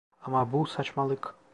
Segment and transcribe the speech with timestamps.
[0.21, 1.35] Ama bu saçmalık.